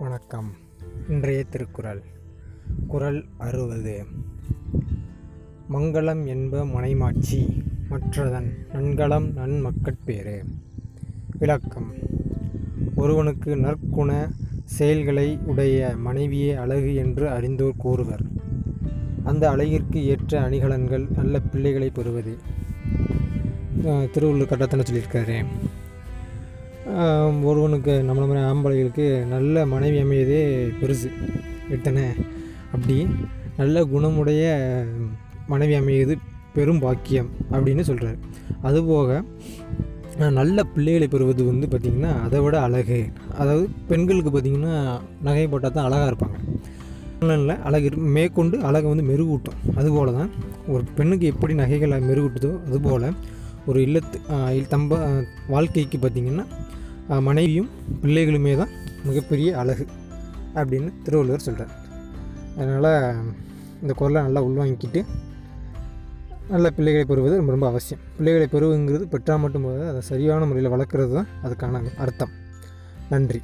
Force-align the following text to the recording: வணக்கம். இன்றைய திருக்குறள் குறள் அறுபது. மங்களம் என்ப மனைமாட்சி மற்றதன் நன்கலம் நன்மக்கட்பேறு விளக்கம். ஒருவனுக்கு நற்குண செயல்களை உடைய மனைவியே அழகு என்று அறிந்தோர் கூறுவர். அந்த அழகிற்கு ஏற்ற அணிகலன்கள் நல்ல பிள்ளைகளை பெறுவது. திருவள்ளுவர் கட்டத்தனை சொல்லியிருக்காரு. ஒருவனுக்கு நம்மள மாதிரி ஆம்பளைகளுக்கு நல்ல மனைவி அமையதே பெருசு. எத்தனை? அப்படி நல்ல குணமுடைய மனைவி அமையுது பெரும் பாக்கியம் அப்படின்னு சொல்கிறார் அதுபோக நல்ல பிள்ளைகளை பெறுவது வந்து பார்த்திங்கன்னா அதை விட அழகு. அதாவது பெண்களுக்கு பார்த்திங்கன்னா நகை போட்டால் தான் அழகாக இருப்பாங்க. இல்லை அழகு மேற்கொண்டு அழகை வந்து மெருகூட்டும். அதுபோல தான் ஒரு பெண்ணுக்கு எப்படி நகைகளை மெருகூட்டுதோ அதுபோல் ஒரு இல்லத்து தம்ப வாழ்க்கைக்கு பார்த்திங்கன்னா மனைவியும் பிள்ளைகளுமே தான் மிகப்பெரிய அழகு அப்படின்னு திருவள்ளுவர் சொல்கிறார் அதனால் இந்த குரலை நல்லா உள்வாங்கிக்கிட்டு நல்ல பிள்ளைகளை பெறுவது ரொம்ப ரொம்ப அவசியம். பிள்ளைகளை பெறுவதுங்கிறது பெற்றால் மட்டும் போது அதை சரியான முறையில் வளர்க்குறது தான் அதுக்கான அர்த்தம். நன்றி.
வணக்கம். 0.00 0.50
இன்றைய 1.08 1.44
திருக்குறள் 1.44 2.02
குறள் 2.86 3.24
அறுபது. 3.38 4.04
மங்களம் 5.72 6.26
என்ப 6.26 6.64
மனைமாட்சி 6.64 7.62
மற்றதன் 7.90 8.50
நன்கலம் 8.72 9.26
நன்மக்கட்பேறு 9.32 10.44
விளக்கம். 11.38 11.92
ஒருவனுக்கு 12.94 13.56
நற்குண 13.56 14.30
செயல்களை 14.64 15.38
உடைய 15.46 15.94
மனைவியே 15.96 16.54
அழகு 16.54 16.94
என்று 16.94 17.30
அறிந்தோர் 17.30 17.76
கூறுவர். 17.76 18.22
அந்த 19.24 19.50
அழகிற்கு 19.50 20.04
ஏற்ற 20.04 20.40
அணிகலன்கள் 20.40 21.10
நல்ல 21.16 21.40
பிள்ளைகளை 21.40 21.90
பெறுவது. 21.90 22.36
திருவள்ளுவர் 24.12 24.48
கட்டத்தனை 24.48 24.84
சொல்லியிருக்காரு. 24.84 25.44
ஒருவனுக்கு 27.50 27.92
நம்மள 28.08 28.24
மாதிரி 28.28 28.42
ஆம்பளைகளுக்கு 28.50 29.06
நல்ல 29.34 29.64
மனைவி 29.72 29.98
அமையதே 30.04 30.40
பெருசு. 30.80 31.08
எத்தனை? 31.76 32.04
அப்படி 32.74 32.96
நல்ல 33.60 33.82
குணமுடைய 33.92 34.44
மனைவி 35.52 35.74
அமையுது 35.80 36.14
பெரும் 36.56 36.82
பாக்கியம் 36.84 37.30
அப்படின்னு 37.52 37.82
சொல்கிறார் 37.88 38.18
அதுபோக 38.68 39.20
நல்ல 40.38 40.58
பிள்ளைகளை 40.74 41.06
பெறுவது 41.08 41.42
வந்து 41.48 41.66
பார்த்திங்கன்னா 41.72 42.12
அதை 42.26 42.38
விட 42.44 42.56
அழகு. 42.66 43.00
அதாவது 43.40 43.66
பெண்களுக்கு 43.90 44.30
பார்த்திங்கன்னா 44.30 44.74
நகை 45.26 45.44
போட்டால் 45.52 45.76
தான் 45.76 45.86
அழகாக 45.88 46.10
இருப்பாங்க. 46.10 46.38
இல்லை 47.36 47.56
அழகு 47.68 47.88
மேற்கொண்டு 48.16 48.56
அழகை 48.68 48.88
வந்து 48.92 49.08
மெருகூட்டும். 49.10 49.60
அதுபோல 49.80 50.12
தான் 50.18 50.30
ஒரு 50.72 50.82
பெண்ணுக்கு 50.98 51.26
எப்படி 51.32 51.54
நகைகளை 51.62 51.98
மெருகூட்டுதோ 52.08 52.52
அதுபோல் 52.68 53.06
ஒரு 53.70 53.78
இல்லத்து 53.86 54.18
தம்ப 54.74 54.98
வாழ்க்கைக்கு 55.54 55.98
பார்த்திங்கன்னா 56.02 56.46
மனைவியும் 57.08 57.70
பிள்ளைகளுமே 58.02 58.56
தான் 58.56 58.68
மிகப்பெரிய 59.04 59.58
அழகு 59.58 59.86
அப்படின்னு 60.54 60.92
திருவள்ளுவர் 61.02 61.40
சொல்கிறார் 61.40 61.72
அதனால் 62.56 63.14
இந்த 63.82 63.92
குரலை 63.94 64.22
நல்லா 64.22 64.42
உள்வாங்கிக்கிட்டு 64.42 65.04
நல்ல 66.48 66.70
பிள்ளைகளை 66.70 67.04
பெறுவது 67.04 67.36
ரொம்ப 67.36 67.50
ரொம்ப 67.50 67.66
அவசியம். 67.66 68.00
பிள்ளைகளை 68.16 68.48
பெறுவதுங்கிறது 68.52 69.04
பெற்றால் 69.04 69.38
மட்டும் 69.38 69.62
போது 69.62 69.88
அதை 69.88 70.00
சரியான 70.00 70.46
முறையில் 70.46 70.72
வளர்க்குறது 70.72 71.12
தான் 71.12 71.26
அதுக்கான 71.44 71.82
அர்த்தம். 71.96 72.30
நன்றி. 73.10 73.42